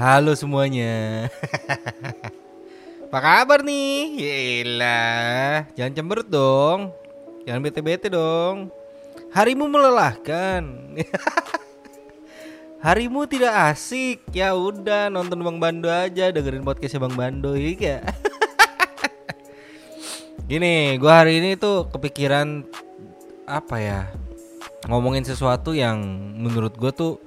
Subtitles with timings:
[0.00, 1.28] Halo semuanya.
[3.04, 4.16] Apa kabar nih?
[4.16, 6.88] Yelah, jangan cemberut dong.
[7.44, 8.72] Jangan bete-bete dong.
[9.36, 10.64] Harimu melelahkan.
[12.88, 14.24] Harimu tidak asik.
[14.32, 18.00] Ya udah nonton Bang Bando aja, dengerin podcastnya Bang Bando iya.
[20.48, 22.64] Gini, gua hari ini tuh kepikiran
[23.44, 24.00] apa ya?
[24.88, 26.00] Ngomongin sesuatu yang
[26.40, 27.20] menurut gua tuh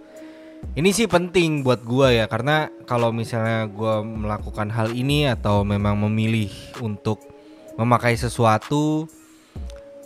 [0.73, 5.99] ini sih penting buat gua ya karena kalau misalnya gua melakukan hal ini atau memang
[5.99, 6.49] memilih
[6.81, 7.21] untuk
[7.77, 9.05] memakai sesuatu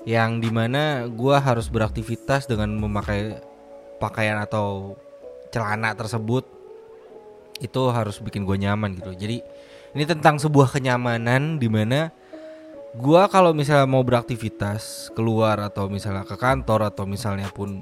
[0.08, 3.40] yang di mana gua harus beraktivitas dengan memakai
[3.98, 4.98] pakaian atau
[5.50, 6.46] celana tersebut
[7.58, 9.18] itu harus bikin gue nyaman gitu.
[9.18, 9.42] Jadi
[9.98, 12.14] ini tentang sebuah kenyamanan di mana
[12.94, 17.82] gua kalau misalnya mau beraktivitas keluar atau misalnya ke kantor atau misalnya pun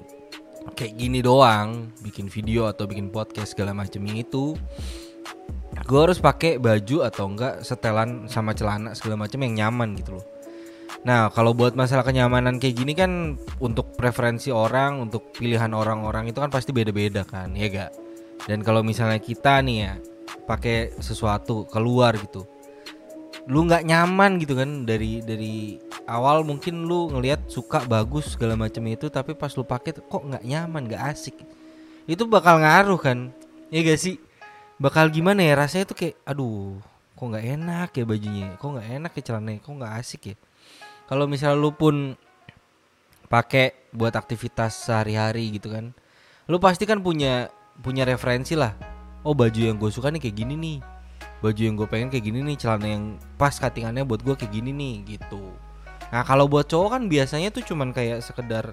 [0.74, 4.58] kayak gini doang bikin video atau bikin podcast segala macam itu
[5.86, 10.26] gue harus pakai baju atau enggak setelan sama celana segala macam yang nyaman gitu loh.
[11.06, 16.42] Nah kalau buat masalah kenyamanan kayak gini kan untuk preferensi orang untuk pilihan orang-orang itu
[16.42, 17.92] kan pasti beda-beda kan ya gak
[18.50, 19.94] dan kalau misalnya kita nih ya
[20.50, 22.46] pakai sesuatu keluar gitu
[23.46, 28.86] lu nggak nyaman gitu kan dari dari awal mungkin lu ngelihat suka bagus segala macam
[28.86, 31.36] itu tapi pas lu pakai kok nggak nyaman nggak asik.
[32.06, 33.34] Itu bakal ngaruh kan?
[33.74, 34.22] Ya gak sih?
[34.78, 36.78] Bakal gimana ya rasanya tuh kayak aduh
[37.16, 40.36] kok nggak enak ya bajunya kok nggak enak ya celananya kok nggak asik ya?
[41.06, 42.14] Kalau misalnya lu pun
[43.26, 45.90] pakai buat aktivitas sehari-hari gitu kan
[46.46, 47.50] lu pasti kan punya
[47.82, 48.78] punya referensi lah.
[49.26, 50.78] Oh baju yang gue suka nih kayak gini nih.
[51.42, 54.70] Baju yang gue pengen kayak gini nih celana yang pas cuttingannya buat gue kayak gini
[54.70, 55.65] nih gitu
[56.16, 58.72] nah kalau buat cowok kan biasanya tuh cuman kayak sekedar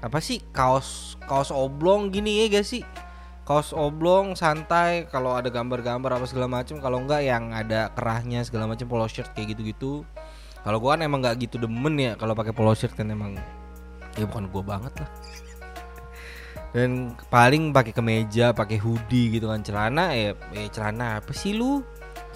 [0.00, 2.86] apa sih kaos kaos oblong gini ya gak sih?
[3.44, 8.70] Kaos oblong santai kalau ada gambar-gambar apa segala macam kalau enggak yang ada kerahnya segala
[8.70, 10.06] macam polo shirt kayak gitu-gitu.
[10.62, 13.34] Kalau gue kan emang nggak gitu demen ya kalau pakai polo shirt kan emang
[14.14, 15.10] ya bukan gue banget lah.
[16.70, 19.66] Dan paling pakai kemeja pakai hoodie gitu kan.
[19.66, 21.82] Celana ya, ya celana apa sih lu?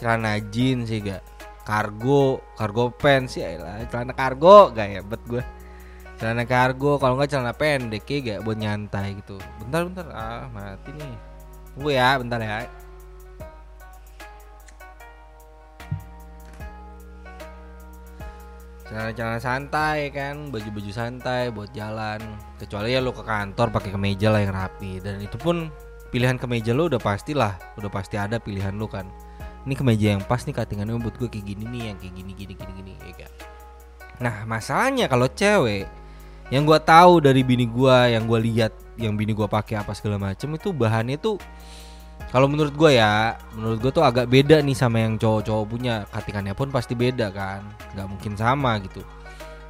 [0.02, 1.22] Celana jeans sih gak
[1.64, 5.42] kargo kargo pants ya lah celana kargo gak bet gue
[6.18, 9.36] celana kargo kalau nggak celana pendek ya gak buat nyantai gitu.
[9.60, 11.14] Bentar bentar ah mati nih.
[11.74, 12.70] Tunggu ya bentar ya.
[18.84, 22.22] Celana-celana santai kan baju-baju santai buat jalan.
[22.62, 25.02] Kecuali ya lo ke kantor pakai kemeja lah yang rapi.
[25.02, 25.66] Dan itu pun
[26.14, 29.10] pilihan kemeja lo udah pastilah udah pasti ada pilihan lo kan
[29.64, 32.52] ini kemeja yang pas nih cuttingannya buat gue kayak gini nih yang kayak gini gini
[32.56, 33.32] gini gini ya kan
[34.20, 35.88] nah masalahnya kalau cewek
[36.52, 40.20] yang gue tahu dari bini gue yang gue lihat yang bini gue pakai apa segala
[40.20, 41.40] macem itu bahannya tuh
[42.30, 46.02] kalau menurut gue ya, menurut gue tuh agak beda nih sama yang cowok-cowok punya.
[46.10, 47.62] Cuttingannya pun pasti beda kan,
[47.94, 49.06] nggak mungkin sama gitu.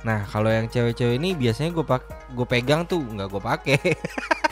[0.05, 3.81] Nah kalau yang cewek-cewek ini biasanya gue pak, gue pegang tuh nggak gue pakai.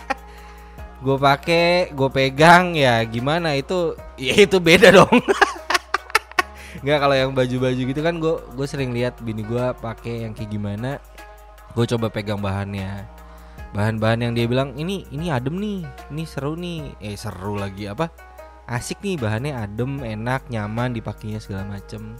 [1.02, 3.58] gue pakai, gue pegang ya gimana?
[3.58, 5.18] Itu, ya itu beda dong.
[6.82, 10.50] nggak kalau yang baju-baju gitu kan gue gue sering lihat bini gue pakai yang kayak
[10.54, 11.02] gimana.
[11.74, 13.06] Gue coba pegang bahannya.
[13.72, 15.80] Bahan-bahan yang dia bilang ini ini adem nih
[16.14, 16.94] ini seru nih.
[17.02, 18.08] Eh seru lagi apa?
[18.70, 22.14] Asik nih bahannya adem enak nyaman dipakainya segala macem.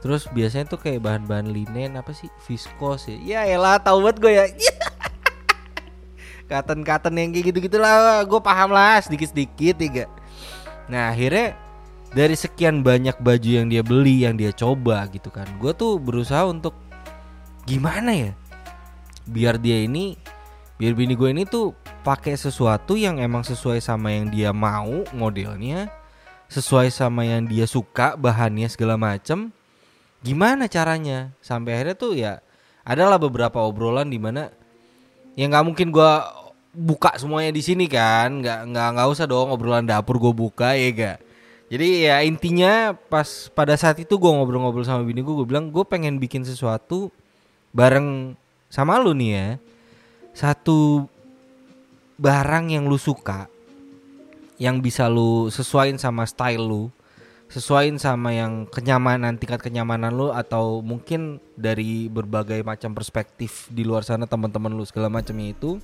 [0.00, 2.32] Terus biasanya tuh kayak bahan-bahan linen apa sih?
[2.48, 3.16] Viskos ya.
[3.20, 4.44] Ya elah tahu banget gue ya
[6.50, 10.10] katen-katen yang kayak gitu-gitu lah gue paham lah sedikit-sedikit ya
[10.90, 11.54] nah akhirnya
[12.10, 16.42] dari sekian banyak baju yang dia beli yang dia coba gitu kan gue tuh berusaha
[16.42, 16.74] untuk
[17.70, 18.32] gimana ya?
[19.30, 20.18] Biar dia ini
[20.80, 25.92] biar bini gue ini tuh pakai sesuatu yang emang sesuai sama yang dia mau modelnya
[26.50, 29.54] sesuai sama yang dia suka bahannya segala macem.
[30.24, 31.30] Gimana caranya?
[31.38, 32.42] Sampai akhirnya tuh ya
[32.82, 34.50] adalah beberapa obrolan di mana
[35.38, 36.12] ya nggak mungkin gue
[36.74, 38.42] buka semuanya di sini kan.
[38.42, 41.18] Nggak nggak nggak usah dong obrolan dapur gue buka ya gak
[41.70, 45.86] jadi ya intinya pas pada saat itu gue ngobrol-ngobrol sama bini gue gue bilang gue
[45.86, 47.14] pengen bikin sesuatu
[47.70, 48.34] bareng
[48.66, 49.48] sama lu nih ya.
[50.34, 51.06] Satu
[52.18, 53.46] barang yang lu suka
[54.60, 56.92] yang bisa lu sesuaiin sama style lu
[57.50, 64.04] sesuaiin sama yang kenyamanan tingkat kenyamanan lu atau mungkin dari berbagai macam perspektif di luar
[64.06, 65.80] sana teman-teman lu segala macamnya itu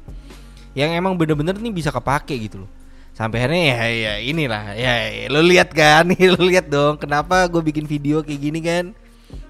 [0.77, 2.71] yang emang bener-bener nih bisa kepake gitu loh.
[3.17, 6.05] Sampai akhirnya ya ya inilah ya, ya lu lihat kan?
[6.37, 8.93] Lu lihat dong kenapa gue bikin video kayak gini kan?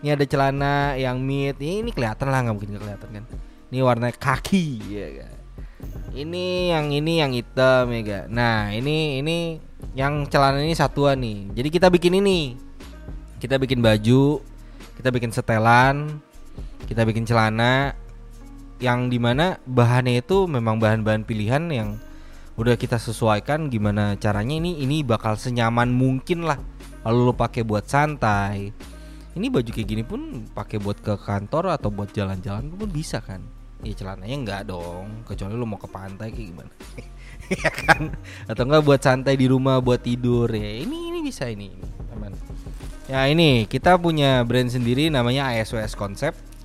[0.06, 3.24] Ini ada celana yang mid ini, ini kelihatan lah nggak mungkin gak kelihatan kan?
[3.74, 5.34] Ini warna kaki ya kan?
[6.14, 6.46] Ini
[6.78, 9.58] yang ini yang hitam ya gak nah ini ini
[9.98, 11.50] yang celana ini satuan nih.
[11.58, 12.54] Jadi kita bikin ini.
[13.36, 14.40] Kita bikin baju,
[14.96, 16.22] kita bikin setelan,
[16.88, 17.92] kita bikin celana
[18.76, 21.96] yang di mana bahannya itu memang bahan-bahan pilihan yang
[22.56, 24.56] udah kita sesuaikan gimana caranya.
[24.56, 26.60] Ini ini bakal senyaman mungkin lah.
[27.04, 28.72] Kalau lo pakai buat santai.
[29.36, 33.44] Ini baju kayak gini pun pakai buat ke kantor atau buat jalan-jalan pun bisa kan?
[33.84, 35.22] Ya celananya enggak dong.
[35.28, 36.72] Kecuali lo mau ke pantai kayak gimana.
[37.46, 38.10] Ya kan?
[38.50, 40.50] Atau enggak buat santai di rumah buat tidur.
[40.50, 41.70] Ya ini ini bisa ini
[42.10, 42.32] teman.
[43.06, 46.55] Ya ini kita punya brand sendiri namanya ASWS Concept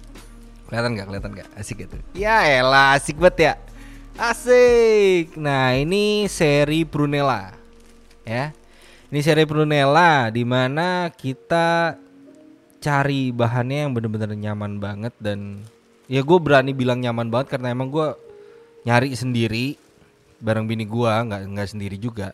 [0.71, 1.07] kelihatan nggak?
[1.11, 1.49] Kelihatan nggak?
[1.59, 1.99] Asik gitu.
[2.15, 3.53] Ya elah asik banget ya.
[4.15, 5.35] Asik.
[5.35, 7.51] Nah ini seri Brunella.
[8.23, 8.55] Ya.
[9.11, 11.99] Ini seri Brunella di mana kita
[12.79, 15.61] cari bahannya yang bener-bener nyaman banget dan
[16.07, 18.07] ya gue berani bilang nyaman banget karena emang gue
[18.87, 19.75] nyari sendiri.
[20.39, 22.31] Bareng bini gue nggak nggak sendiri juga.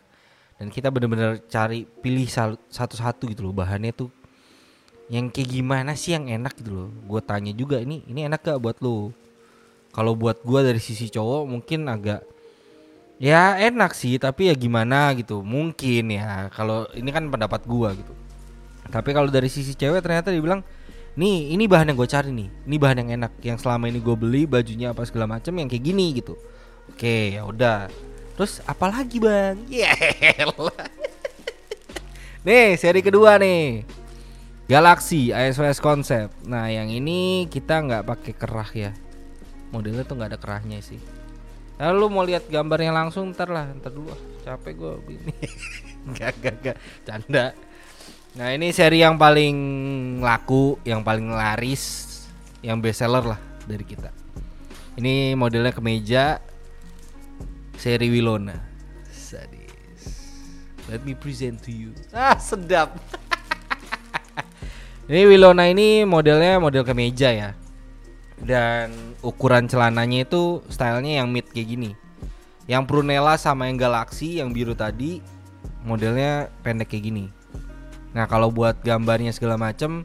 [0.58, 2.30] Dan kita bener-bener cari pilih
[2.70, 4.10] satu-satu gitu loh bahannya tuh
[5.08, 6.88] yang kayak gimana sih yang enak gitu loh.
[7.08, 9.12] Gue tanya juga ini ini enak gak buat lo
[9.92, 12.22] kalau buat gue dari sisi cowok mungkin agak
[13.18, 15.40] ya enak sih tapi ya gimana gitu.
[15.40, 18.14] Mungkin ya kalau ini kan pendapat gue gitu.
[18.88, 20.60] Tapi kalau dari sisi cewek ternyata dia bilang
[21.16, 22.48] nih ini bahan yang gue cari nih.
[22.68, 23.32] Ini bahan yang enak.
[23.40, 26.36] Yang selama ini gue beli bajunya apa segala macam yang kayak gini gitu.
[26.92, 27.88] Oke ya udah.
[28.36, 29.56] Terus apalagi bang?
[29.72, 29.92] Ya
[32.46, 33.82] nih seri kedua nih
[34.68, 38.92] Galaxy ASWS konsep nah yang ini kita nggak pakai kerah ya
[39.72, 41.00] modelnya tuh nggak ada kerahnya sih
[41.78, 44.10] Lalu mau lihat gambarnya langsung ntar lah ntar dulu
[44.42, 45.34] capek gue begini
[46.18, 46.76] Gak gak gak
[47.06, 47.54] canda
[48.38, 49.56] Nah ini seri yang paling
[50.20, 52.04] laku, yang paling laris,
[52.62, 54.12] yang best seller lah dari kita.
[54.94, 56.38] Ini modelnya kemeja
[57.74, 58.54] seri Wilona.
[59.08, 60.04] Sadis.
[60.86, 61.90] Let me present to you.
[62.12, 62.94] Ah sedap.
[65.08, 67.50] ini Wilona ini modelnya model kemeja ya.
[68.38, 71.90] Dan ukuran celananya itu stylenya yang mid kayak gini.
[72.68, 75.24] Yang Prunella sama yang Galaxy yang biru tadi
[75.82, 77.24] modelnya pendek kayak gini
[78.12, 80.04] Nah kalau buat gambarnya segala macem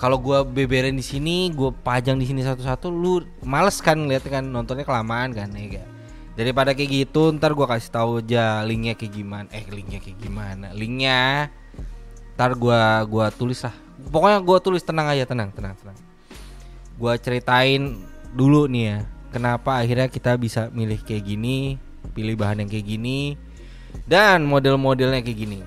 [0.00, 4.42] kalau gue beberin di sini, gue pajang di sini satu-satu, lu males kan ngeliat kan
[4.42, 5.86] nontonnya kelamaan kan ya gak?
[6.34, 9.46] Daripada kayak gitu, ntar gue kasih tahu aja linknya kayak gimana.
[9.54, 10.74] Eh linknya kayak gimana?
[10.74, 11.46] Linknya
[12.34, 13.76] ntar gue gua tulis lah.
[14.08, 15.98] Pokoknya gue tulis tenang aja, tenang, tenang, tenang.
[16.98, 18.02] Gue ceritain
[18.32, 18.98] dulu nih ya,
[19.30, 21.76] kenapa akhirnya kita bisa milih kayak gini,
[22.16, 23.36] pilih bahan yang kayak gini,
[24.08, 25.60] dan model-modelnya kayak gini.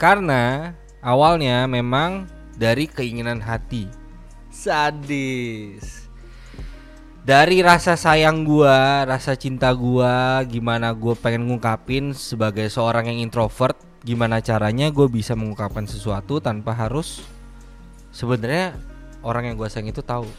[0.00, 0.74] Karena
[1.04, 3.86] awalnya memang dari keinginan hati.
[4.48, 6.06] Sadis.
[7.24, 13.80] Dari rasa sayang gua, rasa cinta gua, gimana gua pengen ngungkapin sebagai seorang yang introvert,
[14.04, 17.24] gimana caranya gue bisa mengungkapkan sesuatu tanpa harus
[18.14, 18.78] sebenarnya
[19.26, 20.30] orang yang gue sayang itu tahu.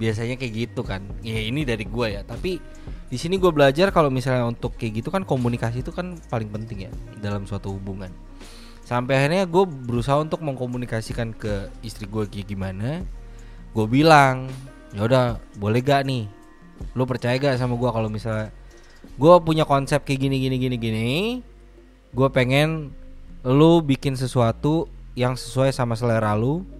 [0.00, 1.04] Biasanya kayak gitu kan.
[1.20, 2.56] Ya ini dari gue ya, tapi
[3.12, 6.88] di sini gue belajar kalau misalnya untuk kayak gitu kan komunikasi itu kan paling penting
[6.88, 8.08] ya dalam suatu hubungan.
[8.88, 13.04] Sampai akhirnya gue berusaha untuk mengkomunikasikan ke istri gue kayak gimana.
[13.76, 14.48] Gue bilang
[14.96, 15.24] ya udah
[15.60, 16.24] boleh gak nih?
[16.96, 18.48] Lo percaya gak sama gue kalau misalnya
[19.20, 21.10] gue punya konsep kayak gini gini gini gini?
[22.16, 22.96] Gue pengen
[23.44, 26.79] lo bikin sesuatu yang sesuai sama selera lo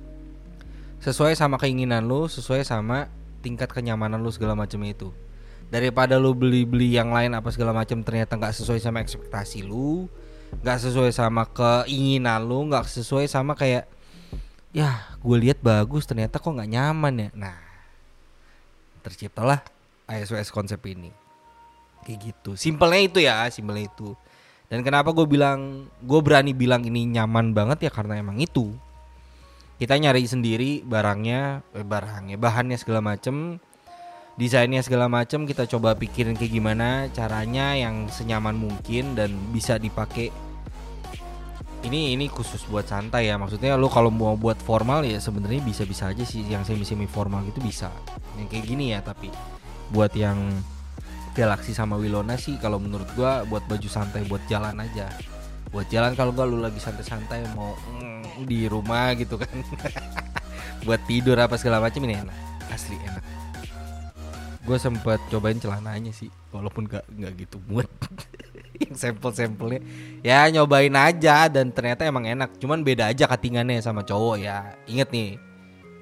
[1.01, 3.09] sesuai sama keinginan lo sesuai sama
[3.41, 5.11] tingkat kenyamanan lo segala macam itu.
[5.73, 10.11] Daripada lo beli-beli yang lain apa segala macam ternyata nggak sesuai sama ekspektasi lo
[10.61, 13.87] nggak sesuai sama keinginan lu nggak sesuai sama kayak
[14.75, 17.29] ya gue lihat bagus ternyata kok nggak nyaman ya.
[17.39, 17.59] Nah
[19.01, 19.65] terciptalah
[20.11, 21.15] ASWS konsep ini.
[22.05, 22.51] Kayak gitu.
[22.59, 24.13] Simpelnya itu ya simpelnya itu.
[24.69, 28.75] Dan kenapa gue bilang gue berani bilang ini nyaman banget ya karena emang itu
[29.81, 33.57] kita nyari sendiri barangnya eh, barangnya bahannya segala macem
[34.37, 40.33] desainnya segala macam kita coba pikirin kayak gimana caranya yang senyaman mungkin dan bisa dipakai.
[41.81, 45.89] Ini ini khusus buat santai ya maksudnya lo kalau mau buat formal ya sebenarnya bisa
[45.89, 47.89] bisa aja sih yang semi semi formal gitu bisa.
[48.37, 49.33] Yang kayak gini ya tapi
[49.89, 50.61] buat yang
[51.33, 55.09] Galaxy sama Wilona sih kalau menurut gua buat baju santai buat jalan aja
[55.71, 59.51] buat jalan kalau gak lu lagi santai-santai mau mm, di rumah gitu kan.
[60.87, 62.37] Buat tidur apa segala macam ini enak
[62.75, 63.25] asli enak.
[64.67, 67.87] Gue sempet cobain celananya sih walaupun gak nggak gitu muat
[68.83, 69.81] yang sampel-sampelnya.
[70.27, 72.59] Ya nyobain aja dan ternyata emang enak.
[72.59, 74.75] Cuman beda aja katingannya sama cowok ya.
[74.91, 75.39] Inget nih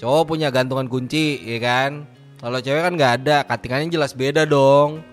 [0.00, 2.08] cowok punya gantungan kunci ya kan?
[2.38, 5.04] Kalau cewek kan nggak ada katingannya jelas beda dong.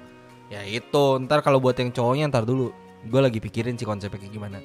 [0.48, 4.34] Ya itu ntar kalau buat yang cowoknya ntar dulu gue lagi pikirin sih konsepnya kayak
[4.34, 4.60] gimana.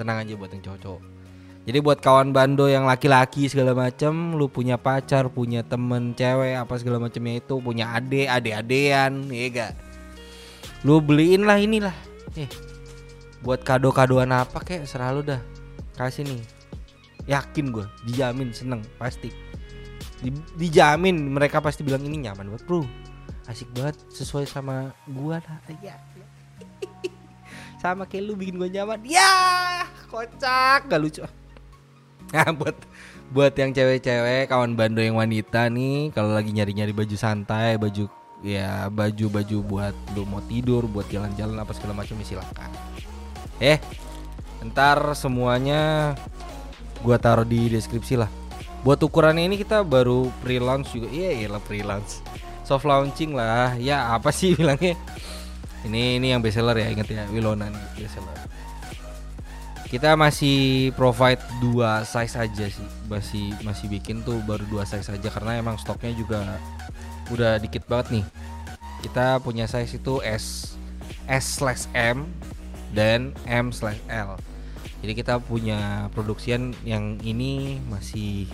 [0.00, 1.02] Tenang aja buat yang cowok-cowok.
[1.62, 6.74] Jadi buat kawan bando yang laki-laki segala macem lu punya pacar punya temen cewek apa
[6.74, 9.72] segala macamnya itu punya ade ade-adean ya gak?
[10.82, 11.94] Lu beliin lah inilah.
[12.34, 12.50] Eh
[13.46, 14.82] buat kado-kadoan apa kek?
[14.90, 15.38] Serah lu dah.
[15.94, 16.42] Kasih nih.
[17.30, 19.30] Yakin gue dijamin seneng pasti.
[20.18, 22.82] Di- dijamin mereka pasti bilang ini nyaman banget bro
[23.50, 25.58] asik banget sesuai sama gua lah.
[25.82, 25.98] Ya
[27.82, 29.02] sama kayak lu bikin gua nyaman.
[29.02, 30.86] Ya kocak.
[30.86, 31.22] Gak lucu.
[32.32, 32.72] Nah buat
[33.28, 38.08] buat yang cewek-cewek kawan bando yang wanita nih kalau lagi nyari-nyari baju santai baju
[38.40, 42.72] ya baju-baju buat lu mau tidur buat jalan-jalan apa segala macam ya silakan
[43.60, 43.76] eh
[44.64, 46.16] ntar semuanya
[47.02, 48.30] gua taruh di deskripsi lah.
[48.82, 51.10] Buat ukurannya ini kita baru pre-launch juga.
[51.10, 52.22] Iya iya lah pre-launch.
[52.66, 53.74] Soft launching lah.
[53.78, 54.98] Ya apa sih bilangnya
[55.86, 58.36] ini ini yang best seller ya inget ya Wilona nih best seller.
[59.92, 65.28] Kita masih provide dua size aja sih masih masih bikin tuh baru dua size aja
[65.28, 66.56] karena emang stoknya juga
[67.28, 68.26] udah dikit banget nih.
[69.04, 70.78] Kita punya size itu S
[71.28, 72.24] S slash M
[72.96, 74.40] dan M slash L.
[75.02, 78.46] Jadi kita punya produksian yang ini masih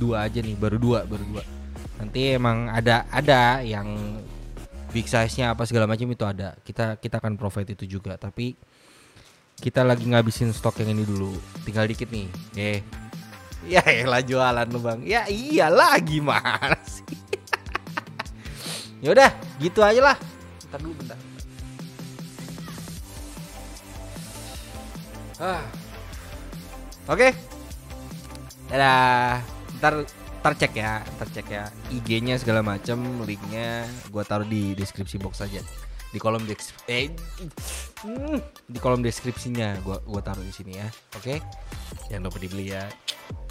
[0.00, 1.44] dua aja nih baru dua baru dua.
[2.00, 4.18] Nanti emang ada ada yang
[4.92, 6.54] big size nya apa segala macam itu ada.
[6.60, 8.20] Kita kita akan provide itu juga.
[8.20, 8.54] Tapi
[9.58, 11.32] kita lagi ngabisin stok yang ini dulu.
[11.64, 12.28] Tinggal dikit nih.
[12.54, 12.78] Eh
[13.66, 15.00] ya elah jualan lu bang.
[15.02, 17.02] Ya iyalah gimana sih?
[19.04, 20.16] Yaudah gitu aja lah.
[20.68, 21.18] Bentar dulu bentar.
[25.42, 25.64] Ah.
[27.10, 27.34] Oke.
[28.70, 29.42] Dadah.
[29.82, 30.06] Ntar
[30.42, 35.38] ntar cek ya ntar cek ya IG-nya segala macem linknya gua taruh di deskripsi box
[35.46, 35.62] aja.
[36.10, 37.14] Di kolom deks eh
[38.02, 41.38] hmm, di kolom deskripsinya gua gua taruh di sini ya oke?
[42.10, 42.90] Jangan lupa dibeli ya.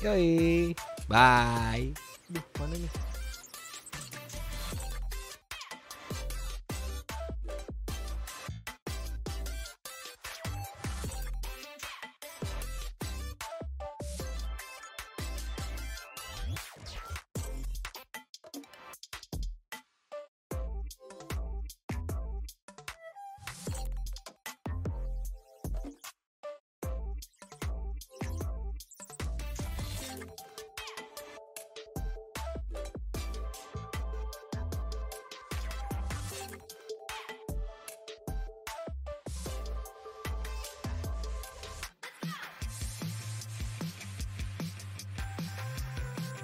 [0.03, 0.75] Yoi.
[1.07, 1.95] Bye.
[2.27, 3.10] Duh, mana nih